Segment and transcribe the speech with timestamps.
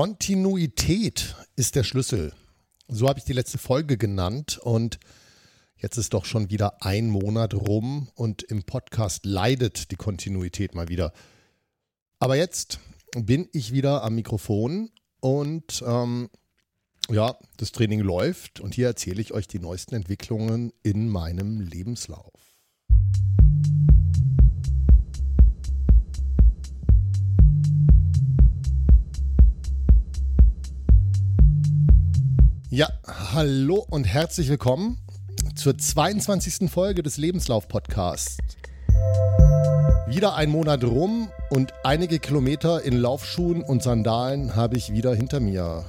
[0.00, 2.32] Kontinuität ist der Schlüssel.
[2.86, 5.00] So habe ich die letzte Folge genannt und
[5.76, 10.88] jetzt ist doch schon wieder ein Monat rum und im Podcast leidet die Kontinuität mal
[10.88, 11.12] wieder.
[12.20, 12.78] Aber jetzt
[13.16, 16.30] bin ich wieder am Mikrofon und ähm,
[17.10, 22.30] ja, das Training läuft und hier erzähle ich euch die neuesten Entwicklungen in meinem Lebenslauf.
[32.70, 34.98] Ja, hallo und herzlich willkommen
[35.56, 36.70] zur 22.
[36.70, 38.36] Folge des Lebenslauf-Podcasts.
[40.06, 45.40] Wieder ein Monat rum und einige Kilometer in Laufschuhen und Sandalen habe ich wieder hinter
[45.40, 45.86] mir.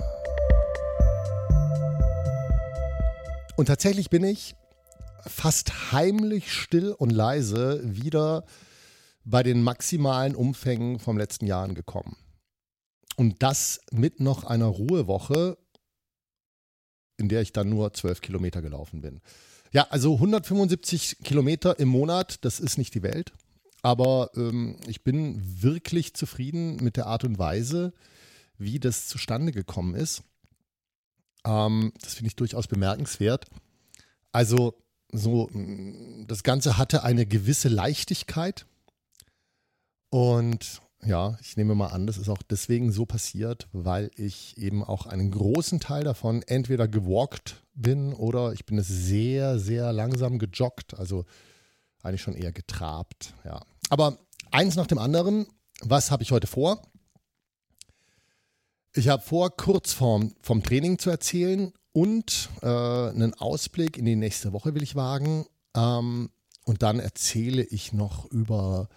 [3.57, 4.55] Und tatsächlich bin ich
[5.27, 8.45] fast heimlich still und leise wieder
[9.25, 12.15] bei den maximalen Umfängen vom letzten Jahr angekommen.
[13.17, 15.57] Und das mit noch einer Ruhewoche
[17.19, 19.21] in der ich dann nur 12 Kilometer gelaufen bin.
[19.71, 23.34] Ja, also 175 Kilometer im Monat, das ist nicht die Welt.
[23.81, 27.93] Aber ähm, ich bin wirklich zufrieden mit der Art und Weise,
[28.57, 30.23] wie das zustande gekommen ist.
[31.45, 33.45] Ähm, das finde ich durchaus bemerkenswert.
[34.31, 34.76] Also,
[35.11, 35.49] so,
[36.27, 38.65] das Ganze hatte eine gewisse Leichtigkeit.
[40.09, 44.83] Und ja, ich nehme mal an, das ist auch deswegen so passiert, weil ich eben
[44.83, 50.39] auch einen großen Teil davon entweder gewalkt bin oder ich bin es sehr, sehr langsam
[50.39, 51.25] gejoggt, also
[52.03, 53.61] eigentlich schon eher getrabt, ja.
[53.89, 54.17] Aber
[54.51, 55.47] eins nach dem anderen,
[55.81, 56.81] was habe ich heute vor?
[58.93, 64.16] Ich habe vor, kurz vom, vom Training zu erzählen und äh, einen Ausblick in die
[64.16, 65.45] nächste Woche will ich wagen.
[65.75, 66.29] Ähm,
[66.66, 68.89] und dann erzähle ich noch über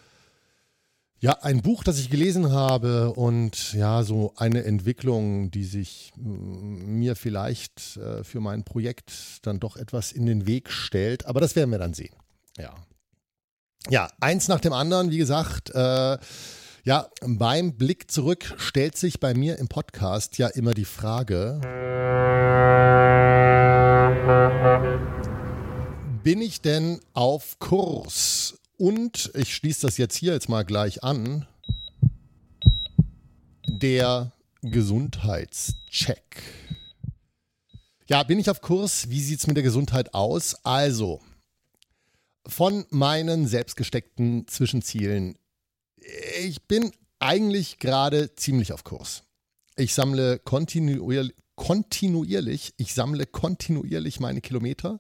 [1.23, 6.99] ja, ein Buch, das ich gelesen habe und ja, so eine Entwicklung, die sich mm,
[6.99, 11.27] mir vielleicht äh, für mein Projekt dann doch etwas in den Weg stellt.
[11.27, 12.15] Aber das werden wir dann sehen.
[12.59, 12.75] Ja.
[13.89, 16.19] Ja, eins nach dem anderen, wie gesagt, äh,
[16.85, 21.61] ja, beim Blick zurück stellt sich bei mir im Podcast ja immer die Frage,
[26.25, 28.59] bin ich denn auf Kurs?
[28.83, 31.47] Und ich schließe das jetzt hier jetzt mal gleich an.
[33.69, 36.43] Der Gesundheitscheck.
[38.09, 39.09] Ja, bin ich auf Kurs?
[39.09, 40.57] Wie sieht es mit der Gesundheit aus?
[40.65, 41.21] Also,
[42.45, 45.39] von meinen selbstgesteckten Zwischenzielen.
[46.41, 46.91] Ich bin
[47.21, 49.23] eigentlich gerade ziemlich auf Kurs.
[49.77, 54.99] Ich sammle kontinuierlich, kontinuierlich, ich sammle kontinuierlich meine Kilometer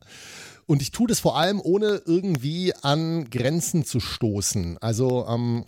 [0.72, 4.78] und ich tue das vor allem, ohne irgendwie an Grenzen zu stoßen.
[4.78, 5.66] Also ähm,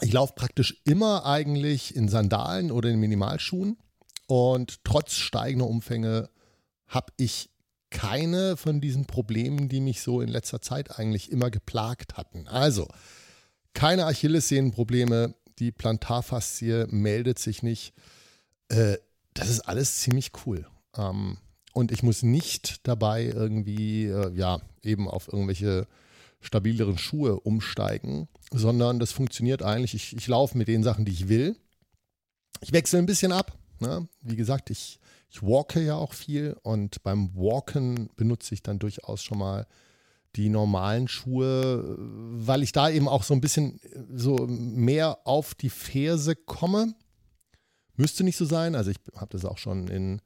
[0.00, 3.78] ich laufe praktisch immer eigentlich in Sandalen oder in Minimalschuhen
[4.28, 6.30] und trotz steigender Umfänge
[6.86, 7.50] habe ich
[7.90, 12.46] keine von diesen Problemen, die mich so in letzter Zeit eigentlich immer geplagt hatten.
[12.46, 12.86] Also
[13.74, 17.92] keine Achillessehnenprobleme, die Plantarfaszie meldet sich nicht.
[18.68, 18.98] Äh,
[19.34, 20.64] das ist alles ziemlich cool.
[20.96, 21.38] Ähm,
[21.72, 25.86] und ich muss nicht dabei irgendwie, äh, ja, eben auf irgendwelche
[26.40, 29.94] stabileren Schuhe umsteigen, sondern das funktioniert eigentlich.
[29.94, 31.56] Ich, ich laufe mit den Sachen, die ich will.
[32.60, 33.56] Ich wechsle ein bisschen ab.
[33.78, 34.08] Ne?
[34.20, 34.98] Wie gesagt, ich,
[35.30, 39.66] ich walke ja auch viel und beim Walken benutze ich dann durchaus schon mal
[40.36, 43.80] die normalen Schuhe, weil ich da eben auch so ein bisschen
[44.14, 46.94] so mehr auf die Ferse komme.
[47.96, 48.74] Müsste nicht so sein.
[48.74, 50.22] Also ich habe das auch schon in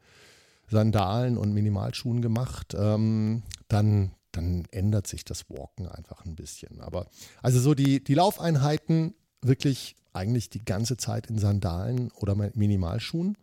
[0.69, 6.81] Sandalen und Minimalschuhen gemacht, ähm, dann, dann ändert sich das Walken einfach ein bisschen.
[6.81, 7.07] Aber
[7.43, 13.37] also so die, die Laufeinheiten wirklich eigentlich die ganze Zeit in Sandalen oder Minimalschuhen.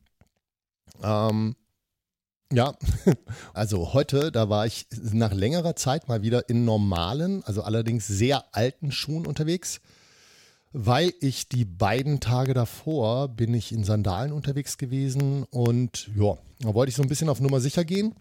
[1.02, 1.56] Ähm,
[2.52, 2.76] ja,
[3.54, 8.56] also heute, da war ich nach längerer Zeit mal wieder in normalen, also allerdings sehr
[8.56, 9.82] alten Schuhen unterwegs
[10.74, 16.74] weil ich die beiden Tage davor bin ich in Sandalen unterwegs gewesen und ja, da
[16.74, 18.16] wollte ich so ein bisschen auf Nummer sicher gehen.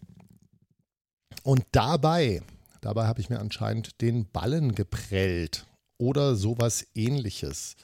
[1.42, 2.42] Und dabei,
[2.82, 5.66] dabei habe ich mir anscheinend den Ballen geprellt
[5.96, 7.74] oder sowas ähnliches.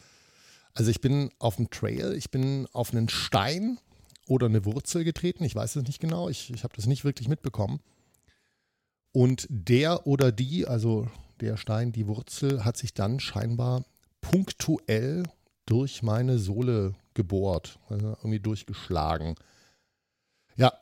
[0.75, 3.79] Also ich bin auf dem Trail, ich bin auf einen Stein
[4.26, 7.26] oder eine Wurzel getreten, ich weiß es nicht genau, ich, ich habe das nicht wirklich
[7.26, 7.81] mitbekommen.
[9.12, 11.09] Und der oder die, also
[11.41, 13.85] der Stein, die Wurzel, hat sich dann scheinbar
[14.31, 15.25] punktuell
[15.67, 19.35] durch meine Sohle gebohrt, also irgendwie durchgeschlagen.
[20.57, 20.73] Ja,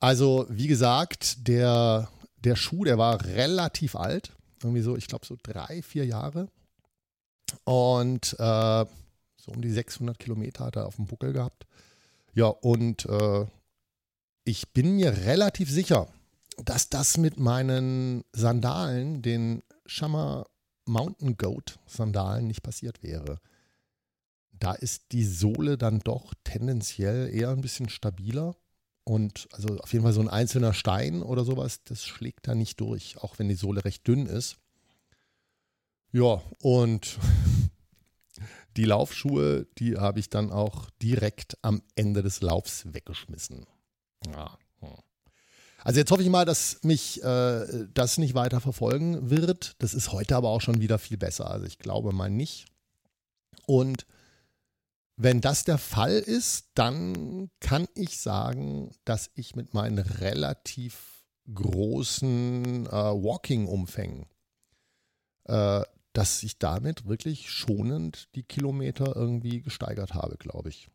[0.00, 2.08] also wie gesagt, der,
[2.44, 4.32] der Schuh, der war relativ alt,
[4.62, 6.48] irgendwie so, ich glaube so drei, vier Jahre.
[7.64, 8.84] Und äh,
[9.36, 11.66] so um die 600 Kilometer hat er auf dem Buckel gehabt.
[12.34, 13.46] Ja, und äh,
[14.44, 16.06] ich bin mir relativ sicher,
[16.64, 20.46] dass das mit meinen Sandalen, den Shammer
[20.84, 23.40] Mountain Goat Sandalen, nicht passiert wäre.
[24.52, 28.56] Da ist die Sohle dann doch tendenziell eher ein bisschen stabiler.
[29.04, 32.80] Und also auf jeden Fall so ein einzelner Stein oder sowas, das schlägt da nicht
[32.80, 34.58] durch, auch wenn die Sohle recht dünn ist.
[36.12, 37.18] Ja, und
[38.76, 43.66] die Laufschuhe, die habe ich dann auch direkt am Ende des Laufs weggeschmissen.
[44.26, 44.58] Ja.
[45.84, 49.76] Also jetzt hoffe ich mal, dass mich äh, das nicht weiter verfolgen wird.
[49.78, 51.50] Das ist heute aber auch schon wieder viel besser.
[51.50, 52.66] Also ich glaube mal nicht.
[53.66, 54.06] Und
[55.16, 62.86] wenn das der Fall ist, dann kann ich sagen, dass ich mit meinen relativ großen
[62.86, 64.26] äh, Walking-Umfängen,
[65.44, 65.82] äh,
[66.12, 70.88] dass ich damit wirklich schonend die Kilometer irgendwie gesteigert habe, glaube ich.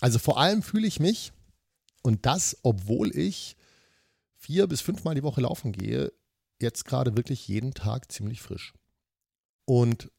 [0.00, 1.32] Also vor allem fühle ich mich,
[2.02, 3.56] und das, obwohl ich
[4.40, 6.12] vier bis fünfmal die Woche laufen gehe,
[6.60, 8.72] jetzt gerade wirklich jeden Tag ziemlich frisch.
[9.66, 10.10] Und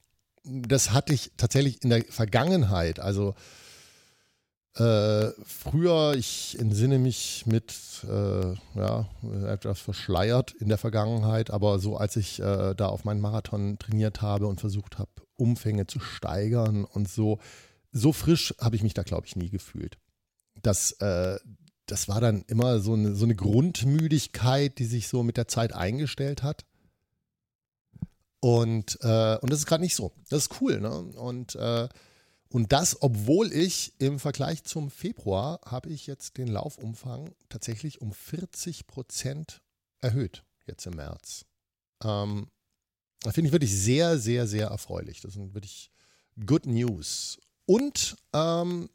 [0.44, 3.35] das hatte ich tatsächlich in der Vergangenheit, also
[4.75, 7.73] äh, früher, ich entsinne mich mit,
[8.07, 9.09] äh, ja,
[9.47, 14.21] etwas verschleiert in der Vergangenheit, aber so als ich äh, da auf meinen Marathon trainiert
[14.21, 17.39] habe und versucht habe, Umfänge zu steigern und so,
[17.91, 19.97] so frisch habe ich mich da, glaube ich, nie gefühlt.
[20.62, 21.38] Das, äh,
[21.91, 25.73] das war dann immer so eine, so eine Grundmüdigkeit, die sich so mit der Zeit
[25.73, 26.63] eingestellt hat.
[28.39, 30.13] Und, äh, und das ist gerade nicht so.
[30.29, 30.79] Das ist cool.
[30.79, 30.89] Ne?
[30.89, 31.89] Und, äh,
[32.49, 38.13] und das, obwohl ich im Vergleich zum Februar habe ich jetzt den Laufumfang tatsächlich um
[38.13, 39.61] 40 Prozent
[39.99, 41.45] erhöht, jetzt im März.
[42.03, 42.47] Ähm,
[43.21, 45.19] das finde ich wirklich sehr, sehr, sehr erfreulich.
[45.19, 45.91] Das sind wirklich
[46.45, 47.37] Good News.
[47.65, 48.89] Und ähm,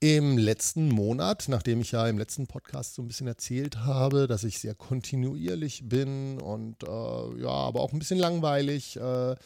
[0.00, 4.44] im letzten Monat, nachdem ich ja im letzten Podcast so ein bisschen erzählt habe, dass
[4.44, 9.36] ich sehr kontinuierlich bin und äh, ja, aber auch ein bisschen langweilig, äh,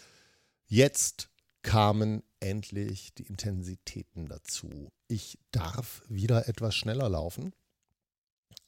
[0.67, 1.31] jetzt
[1.63, 4.91] kamen endlich die Intensitäten dazu.
[5.09, 7.53] Ich darf wieder etwas schneller laufen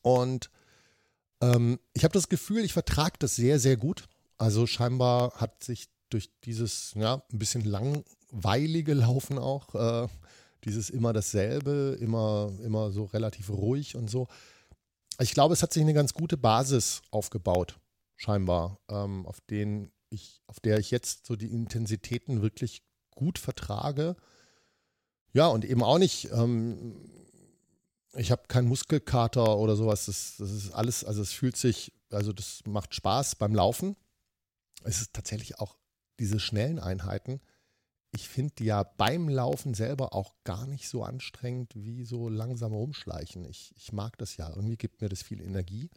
[0.03, 0.51] und
[1.41, 4.09] ähm, ich habe das Gefühl, ich vertrage das sehr, sehr gut.
[4.39, 10.09] Also scheinbar hat sich durch dieses ja, ein bisschen langweilige Laufen auch äh,
[10.65, 14.29] dieses immer dasselbe, immer, immer so relativ ruhig und so.
[15.19, 17.79] Ich glaube, es hat sich eine ganz gute Basis aufgebaut,
[18.17, 24.17] scheinbar, ähm, auf, den ich, auf der ich jetzt so die Intensitäten wirklich gut vertrage.
[25.33, 26.95] Ja, und eben auch nicht, ähm,
[28.15, 30.07] ich habe keinen Muskelkater oder sowas.
[30.07, 33.97] Das, das ist alles, also es fühlt sich, also das macht Spaß beim Laufen.
[34.85, 35.77] Es ist tatsächlich auch
[36.19, 37.41] diese schnellen Einheiten
[38.15, 43.47] ich finde ja beim Laufen selber auch gar nicht so anstrengend wie so langsam rumschleichen.
[43.47, 44.51] Ich, ich mag das ja.
[44.51, 45.89] Irgendwie gibt mir das viel Energie.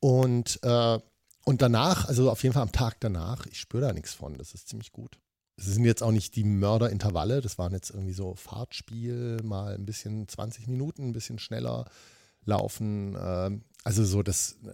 [0.00, 0.98] Und, äh,
[1.44, 4.38] und danach, also auf jeden Fall am Tag danach, ich spüre da nichts von.
[4.38, 5.18] Das ist ziemlich gut.
[5.56, 7.42] Es sind jetzt auch nicht die Mörderintervalle.
[7.42, 11.84] Das waren jetzt irgendwie so Fahrtspiel, mal ein bisschen 20 Minuten, ein bisschen schneller
[12.46, 13.14] laufen.
[13.14, 14.72] Äh, also so, das, äh,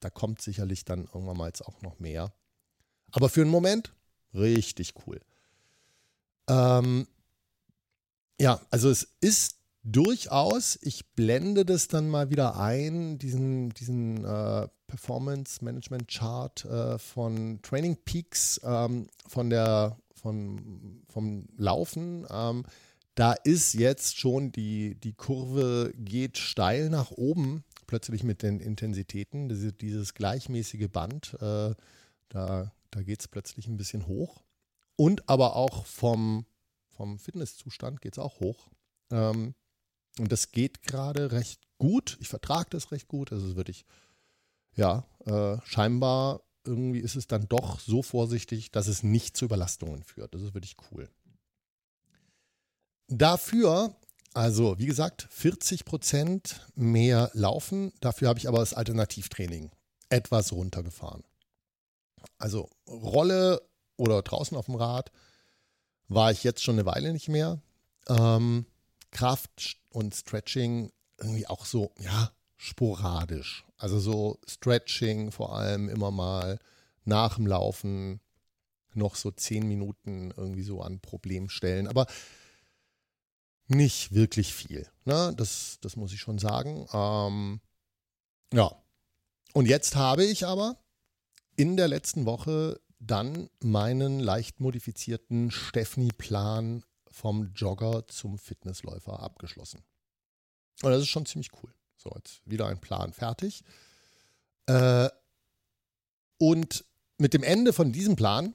[0.00, 2.32] da kommt sicherlich dann irgendwann mal jetzt auch noch mehr.
[3.10, 3.94] Aber für einen Moment
[4.32, 5.20] richtig cool.
[6.48, 7.06] Ähm,
[8.40, 14.68] ja, also es ist durchaus, ich blende das dann mal wieder ein, diesen, diesen äh,
[14.86, 22.26] Performance Management Chart äh, von Training Peaks, ähm, von der, von, vom Laufen.
[22.30, 22.64] Ähm,
[23.14, 29.48] da ist jetzt schon die, die Kurve geht steil nach oben, plötzlich mit den Intensitäten.
[29.48, 31.74] Diese, dieses gleichmäßige Band, äh,
[32.28, 34.42] da, da geht es plötzlich ein bisschen hoch
[34.98, 36.44] und aber auch vom,
[36.88, 38.68] vom Fitnesszustand geht es auch hoch.
[39.12, 39.54] Ähm,
[40.18, 42.18] und das geht gerade recht gut.
[42.20, 43.32] Ich vertrage das recht gut.
[43.32, 43.86] Also wirklich,
[44.74, 50.02] ja, äh, scheinbar irgendwie ist es dann doch so vorsichtig, dass es nicht zu Überlastungen
[50.02, 50.34] führt.
[50.34, 51.08] Das ist wirklich cool.
[53.06, 53.96] Dafür,
[54.34, 57.92] also wie gesagt, 40 Prozent mehr Laufen.
[58.00, 59.70] Dafür habe ich aber das Alternativtraining
[60.08, 61.22] etwas runtergefahren.
[62.36, 63.62] Also Rolle
[63.98, 65.12] oder draußen auf dem Rad
[66.08, 67.60] war ich jetzt schon eine Weile nicht mehr.
[68.08, 68.64] Ähm,
[69.10, 73.64] Kraft und Stretching irgendwie auch so, ja, sporadisch.
[73.76, 76.58] Also so Stretching vor allem immer mal
[77.04, 78.20] nach dem Laufen
[78.94, 82.06] noch so zehn Minuten irgendwie so an Problemstellen, aber
[83.68, 84.88] nicht wirklich viel.
[85.04, 85.34] Ne?
[85.36, 86.86] Das, das muss ich schon sagen.
[86.92, 87.60] Ähm,
[88.52, 88.74] ja.
[89.52, 90.76] Und jetzt habe ich aber
[91.56, 99.82] in der letzten Woche dann meinen leicht modifizierten Stephanie-Plan vom Jogger zum Fitnessläufer abgeschlossen.
[100.82, 101.72] Und das ist schon ziemlich cool.
[101.96, 103.64] So, jetzt wieder ein Plan fertig.
[104.66, 105.08] Äh,
[106.38, 106.84] und
[107.18, 108.54] mit dem Ende von diesem Plan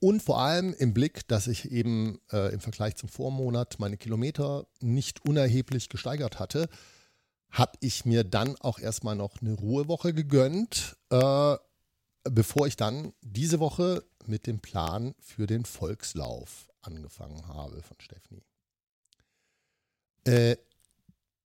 [0.00, 4.66] und vor allem im Blick, dass ich eben äh, im Vergleich zum Vormonat meine Kilometer
[4.80, 6.68] nicht unerheblich gesteigert hatte,
[7.50, 11.56] habe ich mir dann auch erstmal noch eine Ruhewoche gegönnt, äh,
[12.24, 18.44] bevor ich dann diese Woche mit dem Plan für den Volkslauf angefangen habe von Stefanie.
[20.24, 20.56] Äh,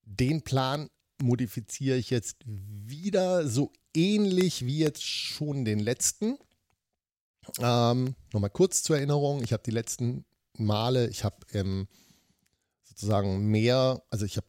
[0.06, 0.90] den Plan
[1.22, 6.38] modifiziere ich jetzt wieder so ähnlich wie jetzt schon den letzten.
[7.60, 10.26] Ähm, Nochmal kurz zur Erinnerung, ich habe die letzten
[10.58, 11.88] Male, ich habe ähm,
[12.84, 14.48] sozusagen mehr, also ich habe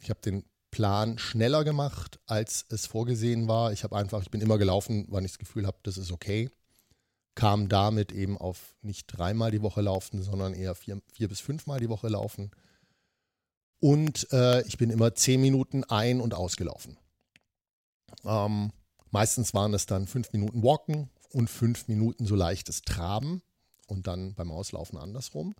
[0.00, 3.72] ich hab den Plan schneller gemacht, als es vorgesehen war.
[3.72, 6.50] Ich habe einfach, ich bin immer gelaufen, wann ich das Gefühl habe, das ist okay.
[7.34, 11.80] Kam damit eben auf nicht dreimal die Woche laufen, sondern eher vier, vier bis fünfmal
[11.80, 12.50] die Woche laufen.
[13.80, 16.98] Und äh, ich bin immer zehn Minuten ein- und ausgelaufen.
[18.24, 18.72] Ähm,
[19.10, 23.42] meistens waren es dann fünf Minuten Walken und fünf Minuten so leichtes Traben
[23.86, 25.54] und dann beim Auslaufen andersrum.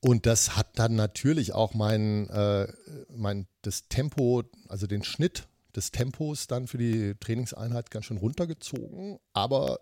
[0.00, 2.72] Und das hat dann natürlich auch mein, äh,
[3.14, 9.18] mein das Tempo, also den Schnitt des Tempos dann für die Trainingseinheit ganz schön runtergezogen.
[9.32, 9.80] Aber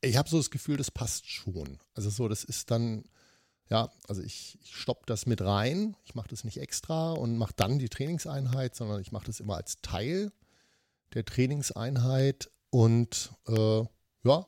[0.00, 1.78] ich habe so das Gefühl, das passt schon.
[1.94, 3.04] Also so, das ist dann,
[3.68, 5.96] ja, also ich, ich stoppe das mit rein.
[6.04, 9.56] Ich mache das nicht extra und mache dann die Trainingseinheit, sondern ich mache das immer
[9.56, 10.32] als Teil
[11.14, 12.50] der Trainingseinheit.
[12.70, 13.84] Und äh,
[14.24, 14.46] ja,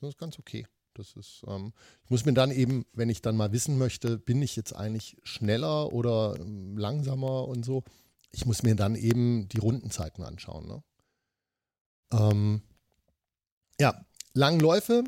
[0.00, 0.66] das ist ganz okay.
[0.98, 1.72] Das ist, ähm,
[2.04, 5.16] ich muss mir dann eben, wenn ich dann mal wissen möchte, bin ich jetzt eigentlich
[5.22, 7.84] schneller oder ähm, langsamer und so,
[8.32, 10.66] ich muss mir dann eben die Rundenzeiten anschauen.
[10.66, 10.82] Ne?
[12.12, 12.62] Ähm,
[13.80, 15.04] ja, Langläufe,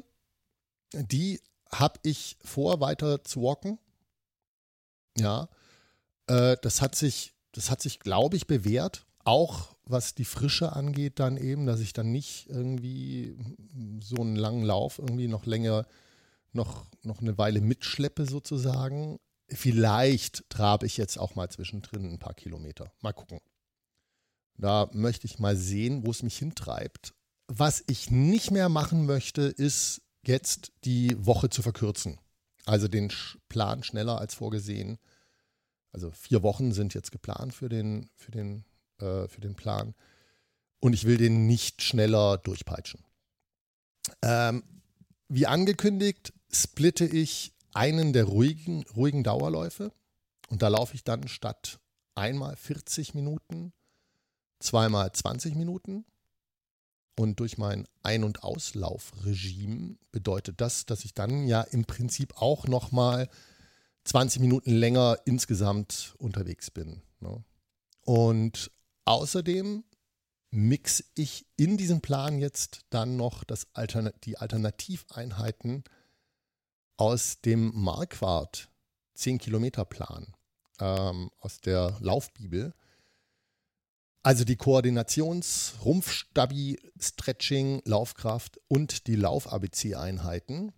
[0.92, 3.78] die habe ich vor, weiter zu walken.
[5.18, 5.49] Ja,
[6.28, 9.06] äh, das hat sich, das hat sich, glaube ich, bewährt.
[9.25, 13.37] Auch was die Frische angeht, dann eben, dass ich dann nicht irgendwie
[14.00, 15.87] so einen langen Lauf irgendwie noch länger,
[16.52, 19.18] noch, noch eine Weile mitschleppe sozusagen.
[19.49, 22.92] Vielleicht trabe ich jetzt auch mal zwischendrin ein paar Kilometer.
[23.00, 23.40] Mal gucken.
[24.56, 27.14] Da möchte ich mal sehen, wo es mich hintreibt.
[27.49, 32.18] Was ich nicht mehr machen möchte, ist jetzt die Woche zu verkürzen.
[32.66, 33.12] Also den
[33.49, 34.99] Plan schneller als vorgesehen.
[35.92, 38.64] Also vier Wochen sind jetzt geplant für den, für den
[39.00, 39.95] äh, für den Plan.
[40.80, 43.04] Und ich will den nicht schneller durchpeitschen.
[44.23, 44.62] Ähm,
[45.28, 49.92] wie angekündigt, splitte ich einen der ruhigen, ruhigen Dauerläufe.
[50.49, 51.78] Und da laufe ich dann statt
[52.14, 53.73] einmal 40 Minuten,
[54.59, 56.04] zweimal 20 Minuten.
[57.16, 62.66] Und durch mein Ein- und Auslaufregime bedeutet das, dass ich dann ja im Prinzip auch
[62.66, 63.28] nochmal
[64.04, 67.02] 20 Minuten länger insgesamt unterwegs bin.
[67.21, 67.45] Ne?
[68.04, 68.71] Und
[69.10, 69.82] Außerdem
[70.52, 75.82] mix ich in diesem Plan jetzt dann noch das Altern die Alternativeinheiten
[76.96, 78.70] aus dem Marquardt
[79.14, 80.32] 10 Kilometer Plan
[80.78, 82.72] ähm, aus der Laufbibel.
[84.22, 90.72] Also die Koordinations-, Rumpfstabi, Stretching, Laufkraft und die Lauf-ABC-Einheiten.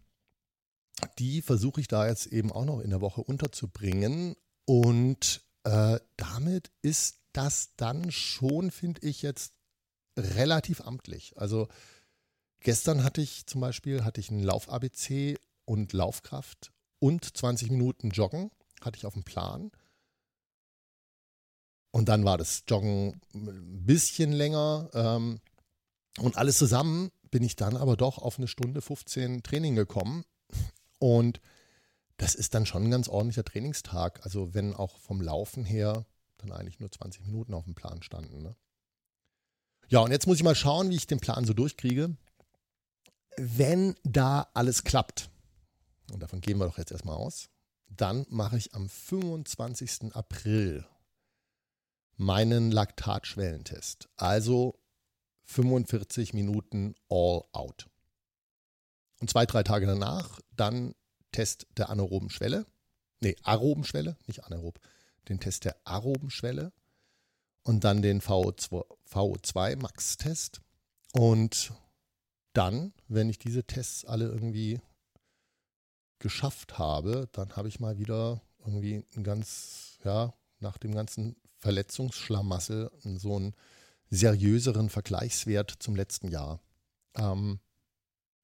[1.18, 4.36] Die versuche ich da jetzt eben auch noch in der Woche unterzubringen.
[4.64, 9.54] Und äh, damit ist das dann schon, finde ich, jetzt
[10.16, 11.34] relativ amtlich.
[11.36, 11.68] Also
[12.60, 18.50] gestern hatte ich zum Beispiel hatte ich einen Lauf-ABC und Laufkraft und 20 Minuten Joggen
[18.80, 19.70] hatte ich auf dem Plan.
[21.90, 24.90] Und dann war das Joggen ein bisschen länger.
[24.94, 25.40] Ähm,
[26.18, 30.24] und alles zusammen bin ich dann aber doch auf eine Stunde 15 Training gekommen.
[30.98, 31.40] Und
[32.16, 34.24] das ist dann schon ein ganz ordentlicher Trainingstag.
[34.24, 36.06] Also wenn auch vom Laufen her
[36.42, 38.42] dann eigentlich nur 20 Minuten auf dem Plan standen.
[38.42, 38.56] Ne?
[39.88, 42.16] Ja, und jetzt muss ich mal schauen, wie ich den Plan so durchkriege.
[43.37, 45.30] Wenn da alles klappt,
[46.12, 47.49] und davon gehen wir doch jetzt erstmal aus,
[47.88, 50.14] dann mache ich am 25.
[50.14, 50.87] April
[52.16, 54.08] meinen Laktatschwellentest.
[54.16, 54.78] Also
[55.44, 57.88] 45 Minuten all out.
[59.20, 60.94] Und zwei, drei Tage danach dann
[61.32, 62.66] Test der anaeroben Schwelle.
[63.20, 64.80] Nee, aeroben Schwelle, nicht anaerob
[65.29, 66.73] den Test der aeroben Schwelle
[67.62, 70.61] und dann den VO2, VO2 Max-Test.
[71.12, 71.73] Und
[72.52, 74.81] dann, wenn ich diese Tests alle irgendwie
[76.19, 82.91] geschafft habe, dann habe ich mal wieder irgendwie ein ganz, ja, nach dem ganzen Verletzungsschlamassel
[83.19, 83.55] so einen
[84.11, 86.61] seriöseren Vergleichswert zum letzten Jahr.
[87.17, 87.61] Ähm,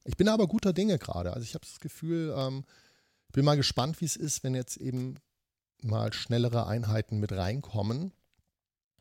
[0.04, 1.32] ich bin aber guter Dinge gerade.
[1.32, 2.64] Also ich habe das Gefühl, ähm,
[3.32, 5.16] Bin mal gespannt, wie es ist, wenn jetzt eben
[5.82, 8.12] mal schnellere Einheiten mit reinkommen.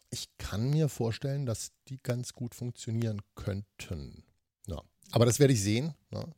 [0.09, 4.23] Ich kann mir vorstellen, dass die ganz gut funktionieren könnten.
[4.67, 4.81] Ja.
[5.11, 5.93] Aber das werde ich sehen.
[6.11, 6.33] Ne?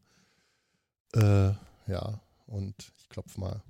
[1.13, 3.63] Äh, ja, und ich klopfe mal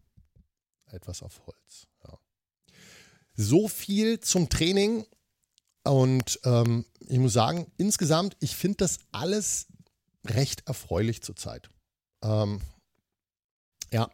[0.88, 1.88] etwas auf Holz.
[2.04, 2.18] Ja.
[3.36, 5.06] So viel zum Training.
[5.84, 9.68] Und ähm, ich muss sagen, insgesamt, ich finde das alles
[10.26, 11.70] recht erfreulich zurzeit.
[12.22, 12.62] Ähm,
[13.92, 14.10] ja,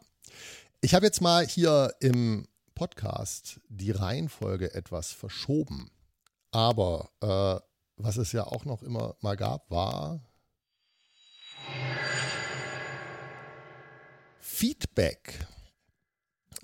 [0.80, 5.90] ich habe jetzt mal hier im Podcast die Reihenfolge etwas verschoben.
[6.50, 7.60] Aber äh,
[7.96, 10.20] was es ja auch noch immer mal gab, war
[14.38, 15.46] Feedback.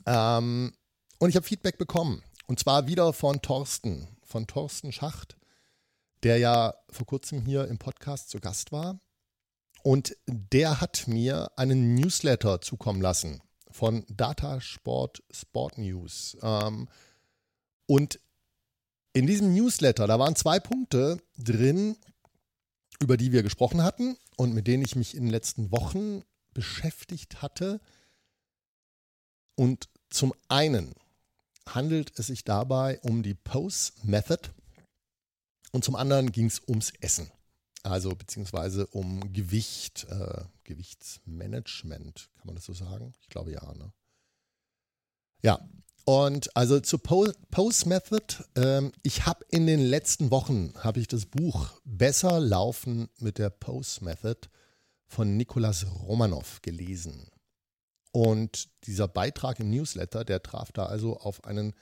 [0.07, 0.75] Ähm,
[1.19, 2.23] und ich habe Feedback bekommen.
[2.47, 5.37] Und zwar wieder von Thorsten, von Thorsten Schacht,
[6.23, 9.01] der ja vor kurzem hier im Podcast zu Gast war.
[9.83, 13.43] Und der hat mir einen Newsletter zukommen lassen
[13.73, 16.37] von Datasport Sport News.
[16.43, 16.89] Ähm,
[17.87, 18.21] und
[19.13, 21.97] in diesem Newsletter, da waren zwei Punkte drin,
[23.01, 26.23] über die wir gesprochen hatten und mit denen ich mich in den letzten Wochen
[26.55, 27.81] beschäftigt hatte.
[29.55, 30.95] Und zum einen
[31.69, 34.49] handelt es sich dabei um die Pose Method
[35.73, 37.31] und zum anderen ging es ums Essen.
[37.83, 43.13] Also beziehungsweise um Gewicht, äh, Gewichtsmanagement, kann man das so sagen?
[43.21, 43.75] Ich glaube ja.
[43.75, 43.93] Ne?
[45.43, 45.59] Ja,
[46.05, 48.45] und also zur Pose Method.
[48.57, 53.51] Ähm, ich habe in den letzten Wochen habe ich das Buch Besser laufen mit der
[53.51, 54.49] Pose Method
[55.07, 57.29] von Nikolas Romanov gelesen.
[58.11, 61.75] Und dieser Beitrag im Newsletter, der traf da also auf einen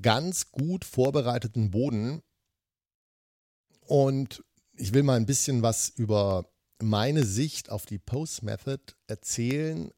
[0.00, 2.22] ganz gut vorbereiteten Boden.
[3.80, 4.44] Und
[4.76, 6.46] ich will mal ein bisschen was über
[6.82, 9.90] meine Sicht auf die Post Method erzählen.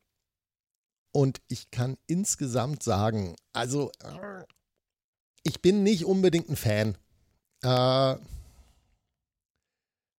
[1.12, 3.90] Und ich kann insgesamt sagen, also
[5.42, 6.98] ich bin nicht unbedingt ein Fan.
[7.62, 8.16] Äh,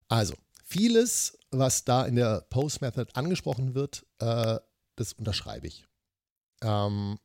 [0.09, 4.59] also, vieles, was da in der Post Method angesprochen wird, äh,
[4.95, 5.85] das unterschreibe ich.
[6.61, 7.19] Ähm,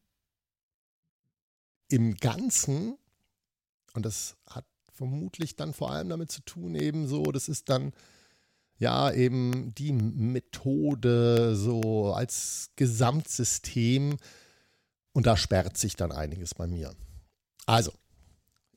[1.88, 2.98] Im Ganzen,
[3.94, 4.66] und das hat
[5.02, 7.92] vermutlich dann vor allem damit zu tun, eben so, das ist dann
[8.76, 14.16] ja eben die Methode so als Gesamtsystem
[15.12, 16.94] und da sperrt sich dann einiges bei mir.
[17.66, 17.92] Also,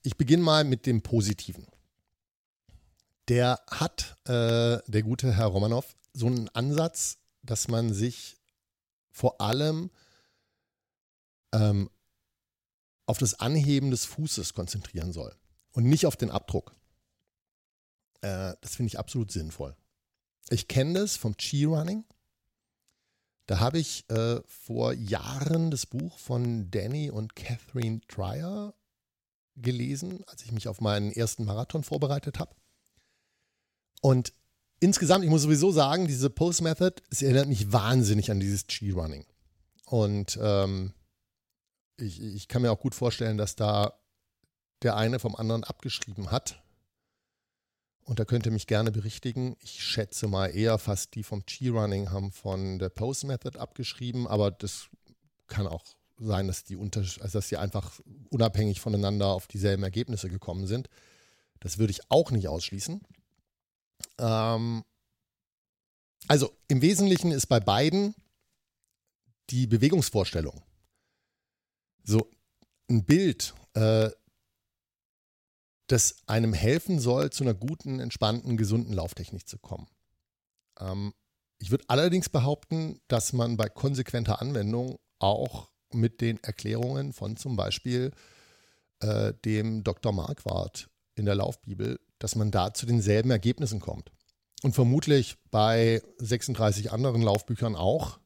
[0.02, 1.68] ich beginne mal mit dem Positiven.
[3.28, 8.38] Der hat, äh, der gute Herr Romanov, so einen Ansatz, dass man sich
[9.12, 9.92] vor allem
[11.54, 11.88] ähm,
[13.06, 15.36] auf das Anheben des Fußes konzentrieren soll
[15.76, 16.74] und nicht auf den Abdruck.
[18.22, 19.76] Äh, das finde ich absolut sinnvoll.
[20.50, 22.06] Ich kenne das vom Chi-Running.
[23.46, 28.74] Da habe ich äh, vor Jahren das Buch von Danny und Catherine Dreyer
[29.58, 32.56] gelesen, als ich mich auf meinen ersten Marathon vorbereitet habe.
[34.02, 34.34] Und
[34.80, 39.26] insgesamt, ich muss sowieso sagen, diese Post-Method, es erinnert mich wahnsinnig an dieses Chi-Running.
[39.86, 40.94] Und ähm,
[41.98, 44.00] ich, ich kann mir auch gut vorstellen, dass da
[44.86, 46.62] der eine vom anderen abgeschrieben hat.
[48.04, 49.58] Und da könnt ihr mich gerne berichtigen.
[49.62, 54.52] Ich schätze mal eher fast die vom G-Running haben von der Post Method abgeschrieben, aber
[54.52, 54.90] das
[55.48, 55.84] kann auch
[56.18, 60.88] sein, dass die, unter, also dass die einfach unabhängig voneinander auf dieselben Ergebnisse gekommen sind.
[61.60, 63.02] Das würde ich auch nicht ausschließen.
[64.20, 64.84] Ähm
[66.28, 68.16] also im Wesentlichen ist bei beiden
[69.50, 70.62] die Bewegungsvorstellung.
[72.04, 72.30] So
[72.90, 74.10] ein Bild, äh,
[75.88, 79.88] das einem helfen soll, zu einer guten, entspannten, gesunden Lauftechnik zu kommen.
[80.80, 81.14] Ähm,
[81.60, 87.56] ich würde allerdings behaupten, dass man bei konsequenter Anwendung auch mit den Erklärungen von zum
[87.56, 88.12] Beispiel
[89.00, 90.12] äh, dem Dr.
[90.12, 94.12] Marquardt in der Laufbibel, dass man da zu denselben Ergebnissen kommt.
[94.64, 98.20] Und vermutlich bei 36 anderen Laufbüchern auch,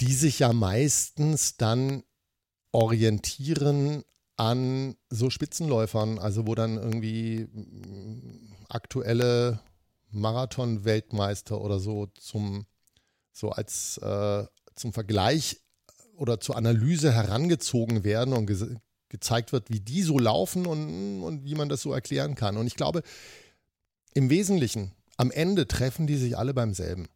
[0.00, 2.04] die sich ja meistens dann
[2.72, 4.04] orientieren
[4.42, 9.60] an so Spitzenläufern, also wo dann irgendwie mm, aktuelle
[10.10, 12.66] Marathon-Weltmeister oder so zum
[13.30, 15.60] so als äh, zum Vergleich
[16.16, 18.76] oder zur Analyse herangezogen werden und ge
[19.08, 22.56] gezeigt wird, wie die so laufen und, und wie man das so erklären kann.
[22.56, 23.02] Und ich glaube,
[24.14, 27.08] im Wesentlichen, am Ende treffen die sich alle beim selben.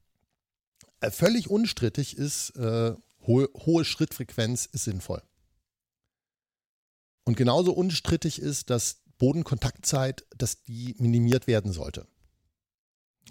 [1.00, 2.92] Äh, völlig unstrittig ist, äh,
[3.26, 5.22] hohe, hohe Schrittfrequenz ist sinnvoll.
[7.26, 12.06] Und genauso unstrittig ist, dass Bodenkontaktzeit, dass die minimiert werden sollte.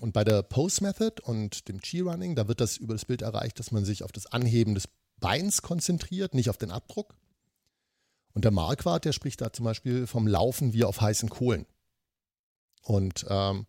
[0.01, 3.57] Und bei der Pose Method und dem Chi-Running, da wird das über das Bild erreicht,
[3.57, 4.89] dass man sich auf das Anheben des
[5.21, 7.15] Beins konzentriert, nicht auf den Abdruck.
[8.33, 11.65] Und der Marquardt, der spricht da zum Beispiel vom Laufen wie auf heißen Kohlen.
[12.81, 13.65] Und ähm,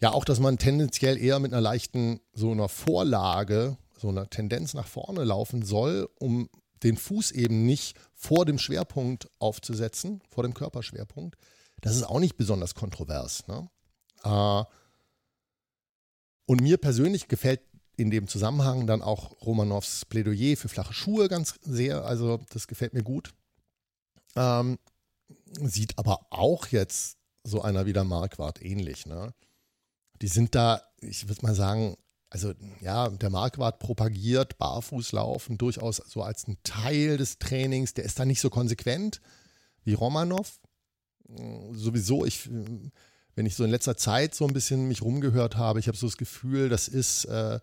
[0.00, 4.72] ja, auch, dass man tendenziell eher mit einer leichten, so einer Vorlage, so einer Tendenz
[4.72, 6.48] nach vorne laufen soll, um
[6.82, 11.36] den Fuß eben nicht vor dem Schwerpunkt aufzusetzen, vor dem Körperschwerpunkt.
[11.80, 13.46] Das ist auch nicht besonders kontrovers.
[13.48, 13.68] Ne?
[14.24, 14.64] Äh,
[16.46, 17.60] und mir persönlich gefällt
[17.96, 22.04] in dem Zusammenhang dann auch Romanows Plädoyer für flache Schuhe ganz sehr.
[22.04, 23.34] Also das gefällt mir gut.
[24.36, 24.78] Ähm,
[25.60, 29.06] sieht aber auch jetzt so einer wie der Marquardt ähnlich.
[29.06, 29.34] Ne?
[30.22, 31.96] Die sind da, ich würde mal sagen,
[32.30, 37.92] also ja, der Marquardt propagiert Barfußlaufen durchaus so als ein Teil des Trainings.
[37.94, 39.20] Der ist da nicht so konsequent
[39.82, 40.60] wie Romanov.
[41.72, 42.48] Sowieso, ich,
[43.34, 46.06] wenn ich so in letzter Zeit so ein bisschen mich rumgehört habe, ich habe so
[46.06, 47.58] das Gefühl, das ist äh,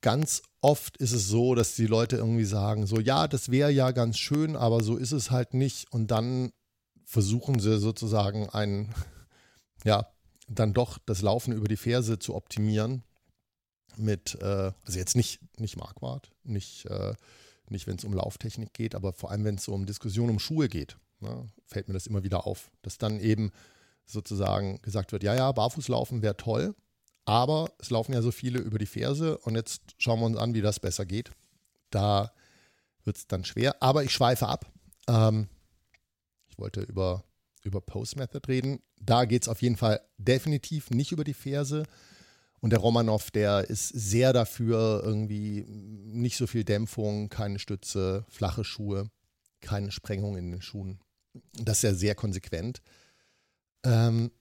[0.00, 3.92] ganz oft ist es so, dass die Leute irgendwie sagen, so ja, das wäre ja
[3.92, 5.92] ganz schön, aber so ist es halt nicht.
[5.92, 6.50] Und dann
[7.04, 8.92] versuchen sie sozusagen ein,
[9.84, 10.08] ja,
[10.48, 13.04] dann doch das Laufen über die Ferse zu optimieren
[13.98, 17.14] mit, äh, also jetzt nicht, nicht Marquardt, nicht, äh,
[17.68, 20.38] nicht wenn es um Lauftechnik geht, aber vor allem, wenn es so um Diskussion um
[20.38, 23.50] Schuhe geht, ne, fällt mir das immer wieder auf, dass dann eben
[24.04, 26.74] sozusagen gesagt wird, ja, ja, Barfußlaufen wäre toll,
[27.24, 30.54] aber es laufen ja so viele über die Ferse und jetzt schauen wir uns an,
[30.54, 31.32] wie das besser geht.
[31.90, 32.32] Da
[33.04, 34.70] wird es dann schwer, aber ich schweife ab.
[35.08, 35.48] Ähm,
[36.48, 37.24] ich wollte über,
[37.64, 38.80] über Post-Method reden.
[39.00, 41.84] Da geht es auf jeden Fall definitiv nicht über die Ferse.
[42.66, 48.64] Und der Romanov, der ist sehr dafür, irgendwie nicht so viel Dämpfung, keine Stütze, flache
[48.64, 49.08] Schuhe,
[49.60, 50.98] keine Sprengung in den Schuhen.
[51.52, 52.82] Das ist ja sehr konsequent.
[53.84, 54.32] Ähm,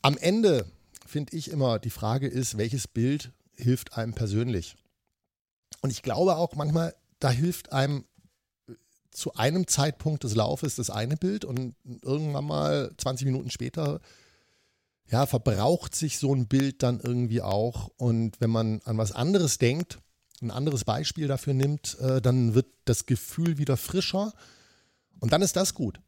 [0.00, 0.64] am Ende
[1.04, 4.76] finde ich immer, die Frage ist, welches Bild hilft einem persönlich?
[5.82, 8.06] Und ich glaube auch manchmal, da hilft einem
[9.10, 14.00] zu einem Zeitpunkt des Laufes das eine Bild und irgendwann mal 20 Minuten später
[15.12, 17.90] ja, verbraucht sich so ein Bild dann irgendwie auch.
[17.98, 19.98] Und wenn man an was anderes denkt,
[20.40, 24.32] ein anderes Beispiel dafür nimmt, äh, dann wird das Gefühl wieder frischer.
[25.20, 26.00] Und dann ist das gut.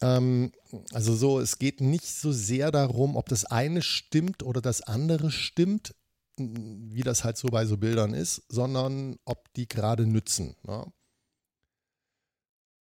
[0.00, 0.52] Ähm,
[0.92, 5.32] also so, es geht nicht so sehr darum, ob das eine stimmt oder das andere
[5.32, 5.94] stimmt,
[6.36, 10.54] wie das halt so bei so Bildern ist, sondern ob die gerade nützen.
[10.62, 10.86] Ne?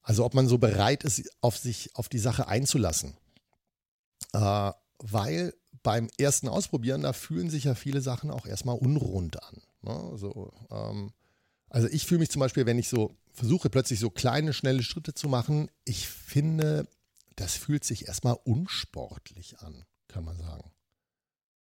[0.04, 3.18] Also ob man so bereit ist, auf sich, auf die Sache einzulassen.
[4.34, 9.62] Äh, weil beim ersten Ausprobieren, da fühlen sich ja viele Sachen auch erstmal unrund an.
[9.82, 10.18] Ne?
[10.18, 11.12] So, ähm,
[11.70, 15.14] also ich fühle mich zum Beispiel, wenn ich so versuche, plötzlich so kleine, schnelle Schritte
[15.14, 16.88] zu machen, ich finde,
[17.36, 20.72] das fühlt sich erstmal unsportlich an, kann man sagen.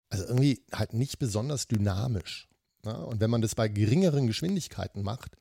[0.08, 2.48] Also irgendwie halt nicht besonders dynamisch.
[2.84, 3.06] Ne?
[3.06, 5.36] Und wenn man das bei geringeren Geschwindigkeiten macht,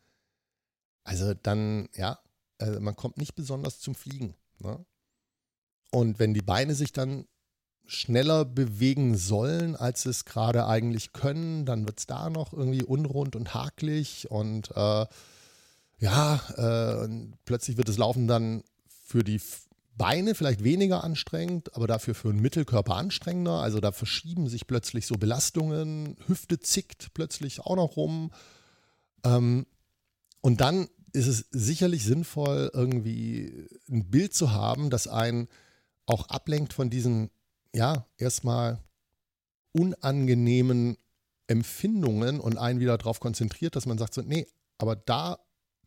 [1.04, 2.20] also dann, ja,
[2.58, 4.36] also man kommt nicht besonders zum Fliegen.
[4.60, 4.84] Ne?
[5.92, 7.28] Und wenn die Beine sich dann
[7.88, 13.36] schneller bewegen sollen, als es gerade eigentlich können, dann wird es da noch irgendwie unrund
[13.36, 15.06] und hakelig und äh,
[16.00, 19.42] ja, äh, und plötzlich wird das Laufen dann für die
[19.98, 23.54] Beine vielleicht weniger anstrengend, aber dafür für den Mittelkörper anstrengender.
[23.54, 28.32] Also da verschieben sich plötzlich so Belastungen, Hüfte zickt plötzlich auch noch rum.
[29.24, 29.66] Ähm,
[30.42, 35.48] und dann ist es sicherlich sinnvoll, irgendwie ein Bild zu haben, das einen
[36.06, 37.32] auch ablenkt von diesen
[37.74, 38.84] ja, erstmal
[39.72, 40.98] unangenehmen
[41.48, 45.40] Empfindungen und einen wieder darauf konzentriert, dass man sagt so, nee, aber da,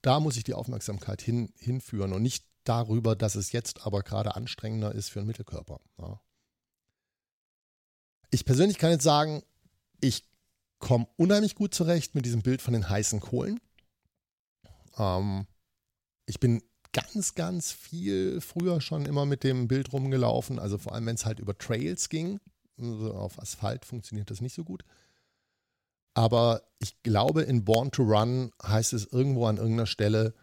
[0.02, 4.34] da muss ich die Aufmerksamkeit hin, hinführen und nicht darüber, dass es jetzt aber gerade
[4.36, 5.80] anstrengender ist für den Mittelkörper.
[5.98, 6.20] Ja.
[8.30, 9.42] Ich persönlich kann jetzt sagen,
[10.00, 10.24] ich
[10.78, 13.60] komme unheimlich gut zurecht mit diesem Bild von den heißen Kohlen.
[14.96, 15.46] Ähm,
[16.26, 16.62] ich bin
[16.92, 20.58] ganz, ganz viel früher schon immer mit dem Bild rumgelaufen.
[20.58, 22.40] Also vor allem, wenn es halt über Trails ging.
[22.78, 24.84] Also auf Asphalt funktioniert das nicht so gut.
[26.14, 30.34] Aber ich glaube, in Born to Run heißt es irgendwo an irgendeiner Stelle,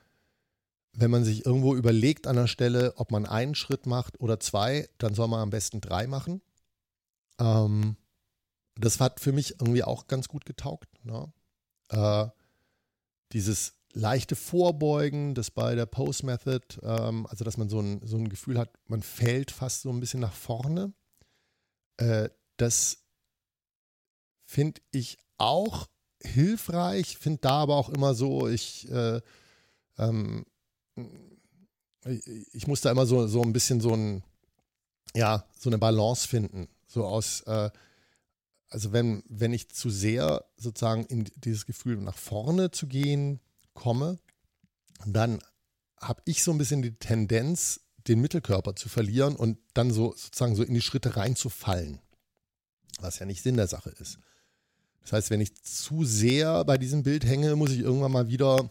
[0.93, 4.89] wenn man sich irgendwo überlegt an der Stelle, ob man einen Schritt macht oder zwei,
[4.97, 6.41] dann soll man am besten drei machen.
[7.39, 7.97] Ähm,
[8.75, 10.89] das hat für mich irgendwie auch ganz gut getaugt.
[11.03, 11.31] Ne?
[11.89, 12.27] Äh,
[13.33, 18.17] dieses leichte Vorbeugen, das bei der Post Method, ähm, also dass man so ein, so
[18.17, 20.93] ein Gefühl hat, man fällt fast so ein bisschen nach vorne.
[21.97, 23.03] Äh, das
[24.45, 25.87] finde ich auch
[26.21, 29.21] hilfreich, finde da aber auch immer so, ich, äh,
[29.97, 30.45] ähm,
[32.53, 34.23] ich muss da immer so, so ein bisschen so ein,
[35.15, 36.69] ja, so eine Balance finden.
[36.87, 37.69] So aus, äh,
[38.69, 43.39] also wenn, wenn ich zu sehr sozusagen in dieses Gefühl nach vorne zu gehen
[43.77, 44.19] komme,
[45.05, 45.39] dann
[46.01, 50.55] habe ich so ein bisschen die Tendenz, den Mittelkörper zu verlieren und dann so sozusagen
[50.55, 51.99] so in die Schritte reinzufallen.
[52.99, 54.17] Was ja nicht Sinn der Sache ist.
[55.01, 58.69] Das heißt, wenn ich zu sehr bei diesem Bild hänge, muss ich irgendwann mal wieder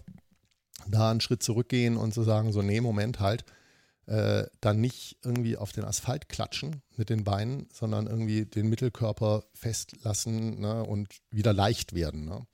[0.88, 3.44] da einen Schritt zurückgehen und so sagen, so, nee, Moment, halt,
[4.06, 9.44] äh, dann nicht irgendwie auf den Asphalt klatschen mit den Beinen, sondern irgendwie den Mittelkörper
[9.54, 12.24] festlassen ne, und wieder leicht werden.
[12.24, 12.46] Ne?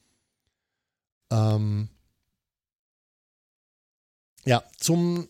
[1.30, 1.88] Ähm,
[4.44, 5.28] ja, zum,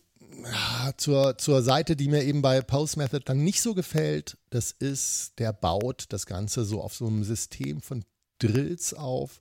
[0.97, 5.39] zur, zur Seite, die mir eben bei Pulse Method dann nicht so gefällt, das ist,
[5.39, 8.05] der baut das Ganze so auf so einem System von
[8.39, 9.41] Drills auf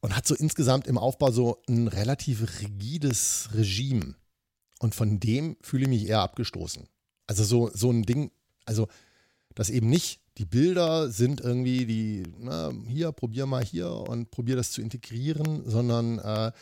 [0.00, 4.16] und hat so insgesamt im Aufbau so ein relativ rigides Regime.
[4.80, 6.88] Und von dem fühle ich mich eher abgestoßen.
[7.26, 8.30] Also so, so ein Ding,
[8.66, 8.88] also
[9.54, 14.56] dass eben nicht die Bilder sind irgendwie die, na, hier, probier mal hier und probier
[14.56, 16.52] das zu integrieren, sondern äh,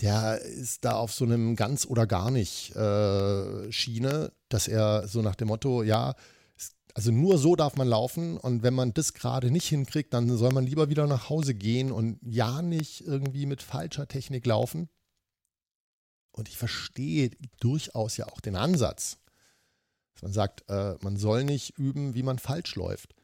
[0.00, 5.22] der ist da auf so einem ganz oder gar nicht äh, Schiene, dass er so
[5.22, 6.14] nach dem Motto, ja,
[6.96, 10.50] also nur so darf man laufen und wenn man das gerade nicht hinkriegt, dann soll
[10.52, 14.88] man lieber wieder nach Hause gehen und ja nicht irgendwie mit falscher Technik laufen.
[16.30, 19.18] Und ich verstehe durchaus ja auch den Ansatz,
[20.14, 23.14] dass man sagt, äh, man soll nicht üben, wie man falsch läuft.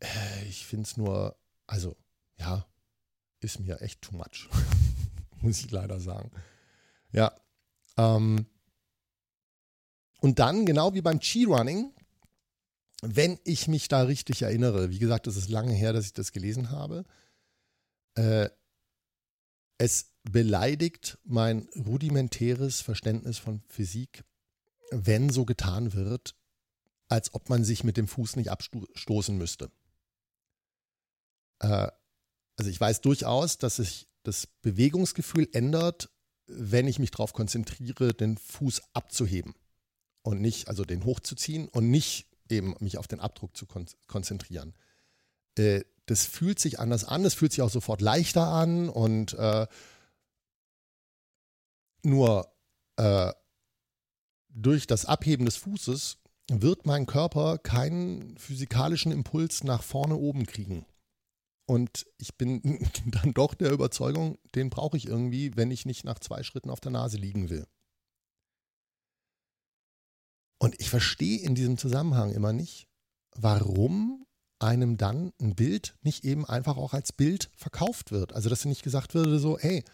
[0.00, 1.94] Äh, ich finde es nur, also
[2.38, 2.66] ja,
[3.40, 4.48] ist mir echt too much,
[5.42, 6.30] muss ich leider sagen.
[7.12, 7.34] Ja.
[7.96, 8.46] Ähm,
[10.20, 11.92] und dann, genau wie beim Chi-Running,
[13.02, 16.32] wenn ich mich da richtig erinnere, wie gesagt, es ist lange her, dass ich das
[16.32, 17.04] gelesen habe,
[18.14, 18.50] äh,
[19.78, 24.24] es beleidigt mein rudimentäres Verständnis von Physik,
[24.90, 26.34] wenn so getan wird,
[27.08, 29.70] als ob man sich mit dem Fuß nicht abstoßen müsste.
[31.60, 31.88] Äh,
[32.56, 36.10] also ich weiß durchaus, dass sich das Bewegungsgefühl ändert,
[36.46, 39.54] wenn ich mich darauf konzentriere, den Fuß abzuheben
[40.22, 44.74] und nicht, also den hochzuziehen und nicht eben mich auf den Abdruck zu kon konzentrieren.
[45.58, 49.66] Äh, das fühlt sich anders an, es fühlt sich auch sofort leichter an und äh,
[52.02, 52.50] nur
[52.96, 53.32] äh,
[54.48, 56.18] durch das Abheben des Fußes
[56.50, 60.86] wird mein Körper keinen physikalischen Impuls nach vorne oben kriegen.
[61.68, 62.62] Und ich bin
[63.06, 66.80] dann doch der Überzeugung, den brauche ich irgendwie, wenn ich nicht nach zwei Schritten auf
[66.80, 67.66] der Nase liegen will.
[70.58, 72.88] Und ich verstehe in diesem Zusammenhang immer nicht,
[73.36, 74.26] warum
[74.58, 78.32] einem dann ein Bild nicht eben einfach auch als Bild verkauft wird.
[78.32, 79.84] Also dass nicht gesagt würde so, hey,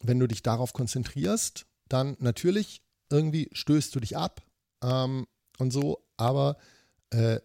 [0.00, 4.42] wenn du dich darauf konzentrierst, dann natürlich irgendwie stößt du dich ab
[4.82, 5.26] ähm,
[5.58, 6.56] und so, aber
[7.10, 7.40] äh,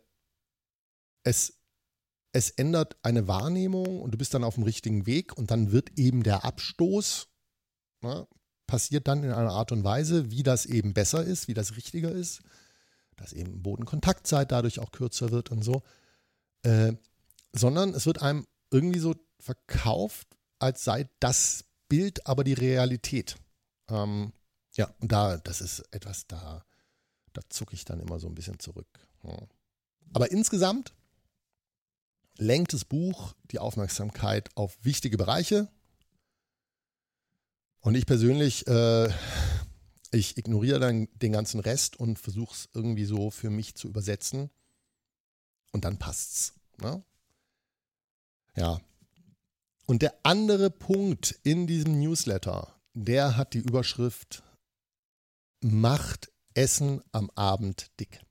[1.23, 1.58] es,
[2.31, 5.97] es ändert eine Wahrnehmung und du bist dann auf dem richtigen Weg und dann wird
[5.97, 7.27] eben der Abstoß,
[8.01, 8.27] ne,
[8.67, 12.11] passiert dann in einer Art und Weise, wie das eben besser ist, wie das richtiger
[12.11, 12.41] ist,
[13.15, 15.81] dass eben Bodenkontaktzeit dadurch auch kürzer wird und so,
[16.63, 16.93] äh,
[17.51, 20.27] sondern es wird einem irgendwie so verkauft,
[20.59, 23.37] als sei das Bild aber die Realität.
[23.89, 24.33] Ähm,
[24.75, 26.63] ja, und da, das ist etwas, da,
[27.33, 28.87] da zucke ich dann immer so ein bisschen zurück.
[29.23, 29.35] Ja.
[30.13, 30.93] Aber insgesamt
[32.39, 35.69] lenkt das Buch die Aufmerksamkeit auf wichtige Bereiche,
[37.81, 39.09] und ich persönlich, äh,
[40.11, 44.49] ich ignoriere dann den ganzen Rest und versuche es irgendwie so für mich zu übersetzen.
[45.71, 46.53] Und dann passt's.
[46.81, 47.03] Ne?
[48.55, 48.81] Ja.
[49.85, 54.43] Und der andere Punkt in diesem Newsletter, der hat die Überschrift
[55.61, 58.21] Macht Essen am Abend dick.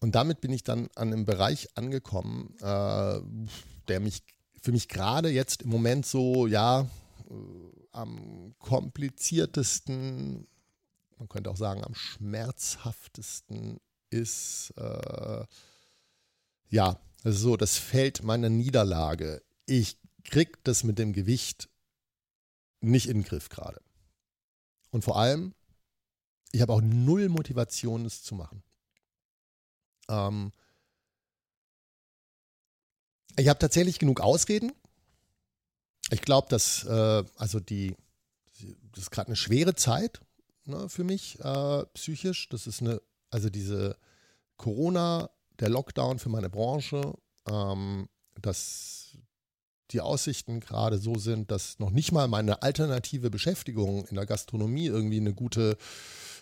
[0.00, 3.20] Und damit bin ich dann an einem Bereich angekommen, äh,
[3.88, 4.22] der mich
[4.60, 6.82] für mich gerade jetzt im Moment so, ja,
[7.30, 10.46] äh, am kompliziertesten,
[11.16, 13.80] man könnte auch sagen, am schmerzhaftesten
[14.10, 15.44] ist, äh,
[16.68, 19.42] ja, also so das Feld meiner Niederlage.
[19.66, 21.68] Ich krieg das mit dem Gewicht
[22.80, 23.80] nicht in den Griff gerade.
[24.90, 25.54] Und vor allem,
[26.52, 28.62] ich habe auch null Motivation, es zu machen.
[30.08, 30.52] Ähm,
[33.36, 34.72] ich habe tatsächlich genug Ausreden.
[36.10, 37.96] Ich glaube, dass äh, also die
[38.92, 40.20] das ist gerade eine schwere Zeit
[40.64, 42.48] ne, für mich äh, psychisch.
[42.48, 43.96] Das ist eine also diese
[44.56, 47.14] Corona, der Lockdown für meine Branche,
[47.48, 48.08] ähm,
[48.40, 49.16] dass
[49.90, 54.86] die Aussichten gerade so sind, dass noch nicht mal meine alternative Beschäftigung in der Gastronomie
[54.86, 55.78] irgendwie eine gute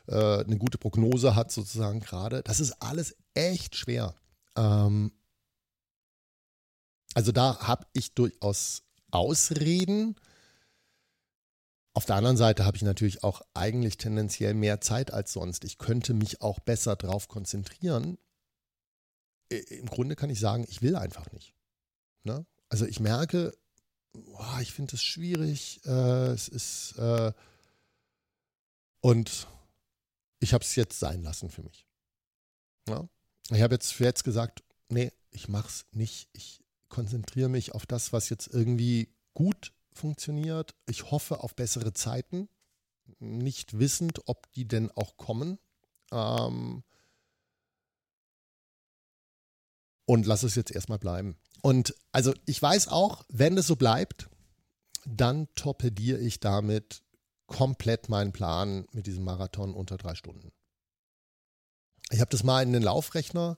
[0.09, 2.43] äh, eine gute Prognose hat sozusagen gerade.
[2.43, 4.15] Das ist alles echt schwer.
[4.57, 5.13] Ähm,
[7.15, 10.17] also da habe ich durchaus Ausreden.
[11.95, 15.65] Auf der anderen Seite habe ich natürlich auch eigentlich tendenziell mehr Zeit als sonst.
[15.65, 18.19] Ich könnte mich auch besser darauf konzentrieren.
[19.49, 21.55] Im Grunde kann ich sagen, ich will einfach nicht.
[22.25, 22.45] Ne?
[22.69, 23.57] Also ich merke,
[24.13, 25.81] oh, ich finde es schwierig.
[25.87, 27.33] Äh, es ist äh,
[29.01, 29.47] und
[30.39, 31.87] ich habe es jetzt sein lassen für mich.
[32.89, 33.09] Ja?
[33.51, 36.29] Ich habe jetzt für jetzt gesagt, nee, ich mache es nicht.
[36.33, 40.75] Ich konzentriere mich auf das, was jetzt irgendwie gut funktioniert.
[40.87, 42.49] Ich hoffe auf bessere Zeiten,
[43.19, 45.59] nicht wissend, ob die denn auch kommen.
[46.13, 46.83] Ähm
[50.07, 51.37] und lass es jetzt erstmal bleiben.
[51.63, 54.29] Und also ich weiß auch, wenn es so bleibt,
[55.05, 57.03] dann torpediere ich damit
[57.47, 60.53] komplett meinen Plan mit diesem Marathon unter drei Stunden.
[62.11, 63.57] Ich habe das mal in den Laufrechner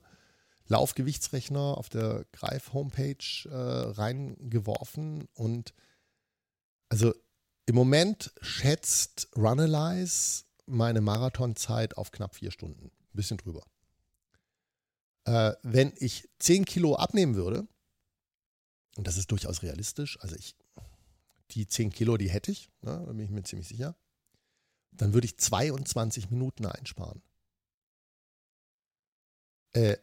[0.69, 5.73] Laufgewichtsrechner auf der Greif-Homepage äh, reingeworfen und
[6.89, 7.13] also
[7.65, 12.85] im Moment schätzt Runalyze meine Marathonzeit auf knapp vier Stunden.
[12.85, 13.65] Ein bisschen drüber.
[15.25, 17.67] Äh, wenn ich 10 Kilo abnehmen würde,
[18.95, 20.55] und das ist durchaus realistisch, also ich,
[21.51, 23.95] die 10 Kilo, die hätte ich, ne, da bin ich mir ziemlich sicher,
[24.91, 27.21] dann würde ich 22 Minuten einsparen.
[29.73, 29.97] Äh,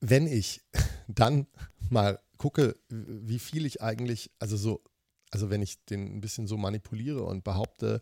[0.00, 0.62] wenn ich
[1.08, 1.46] dann
[1.90, 4.82] mal gucke, wie viel ich eigentlich, also so,
[5.30, 8.00] also wenn ich den ein bisschen so manipuliere und behaupte,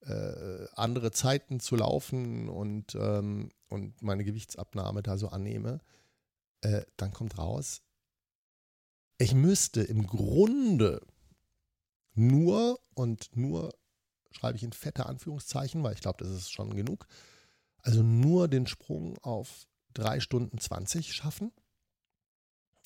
[0.00, 5.80] äh, andere Zeiten zu laufen und, ähm, und meine Gewichtsabnahme da so annehme,
[6.60, 7.82] äh, dann kommt raus,
[9.18, 11.06] ich müsste im Grunde
[12.14, 13.74] nur und nur
[14.30, 17.06] schreibe ich in fette Anführungszeichen, weil ich glaube, das ist schon genug,
[17.78, 21.52] also nur den Sprung auf 3 Stunden 20 schaffen.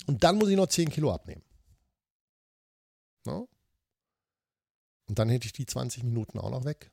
[0.06, 1.44] Und dann muss ich noch 10 Kilo abnehmen.
[3.24, 3.48] No?
[5.06, 6.92] Und dann hätte ich die 20 Minuten auch noch weg.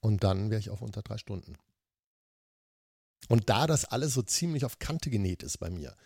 [0.00, 1.56] Und dann wäre ich auf unter drei Stunden.
[3.28, 5.96] Und da das alles so ziemlich auf Kante genäht ist bei mir,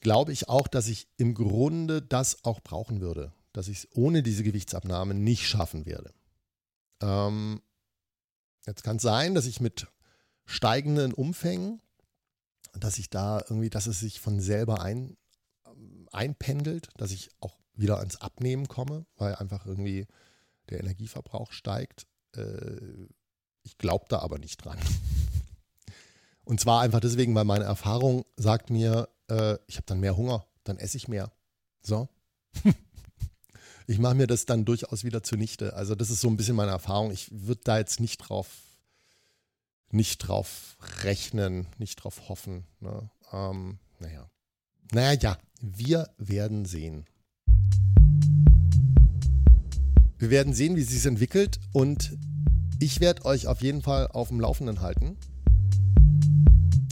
[0.00, 3.32] glaube ich auch, dass ich im Grunde das auch brauchen würde.
[3.52, 6.12] Dass ich es ohne diese Gewichtsabnahme nicht schaffen werde.
[7.00, 7.62] Ähm,
[8.66, 9.86] jetzt kann es sein, dass ich mit
[10.44, 11.80] steigenden Umfängen
[12.80, 15.16] dass ich da irgendwie, dass es sich von selber ein,
[16.12, 20.06] einpendelt, dass ich auch wieder ans Abnehmen komme, weil einfach irgendwie
[20.70, 22.06] der Energieverbrauch steigt.
[22.34, 23.06] Äh,
[23.62, 24.78] ich glaube da aber nicht dran.
[26.44, 30.46] Und zwar einfach deswegen, weil meine Erfahrung sagt mir, äh, ich habe dann mehr Hunger,
[30.64, 31.32] dann esse ich mehr.
[31.82, 32.08] So.
[33.86, 35.74] ich mache mir das dann durchaus wieder zunichte.
[35.74, 37.10] Also das ist so ein bisschen meine Erfahrung.
[37.10, 38.48] Ich würde da jetzt nicht drauf
[39.90, 42.64] nicht drauf rechnen, nicht drauf hoffen.
[42.80, 43.10] Ne?
[43.32, 44.30] Ähm, naja.
[44.92, 47.06] Naja, ja, wir werden sehen.
[50.18, 52.16] Wir werden sehen, wie es sich entwickelt und
[52.78, 55.16] ich werde euch auf jeden Fall auf dem Laufenden halten.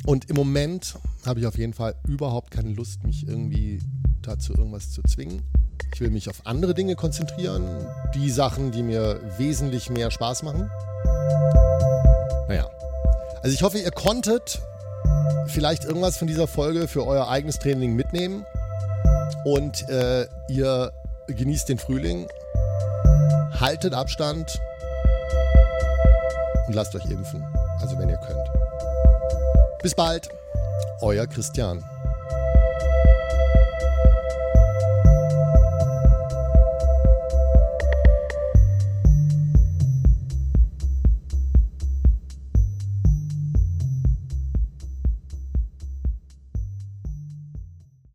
[0.04, 3.80] Und im Moment habe ich auf jeden Fall überhaupt keine Lust, mich irgendwie
[4.22, 5.42] dazu irgendwas zu zwingen.
[5.94, 7.64] Ich will mich auf andere Dinge konzentrieren,
[8.14, 10.70] die Sachen, die mir wesentlich mehr Spaß machen.
[12.48, 12.68] Naja,
[13.42, 14.60] also ich hoffe, ihr konntet
[15.46, 18.44] vielleicht irgendwas von dieser Folge für euer eigenes Training mitnehmen
[19.44, 20.92] und äh, ihr
[21.28, 22.26] genießt den Frühling,
[23.60, 24.60] haltet Abstand
[26.66, 27.44] und lasst euch impfen,
[27.80, 28.48] also wenn ihr könnt.
[29.82, 30.28] Bis bald,
[31.02, 31.93] euer Christian.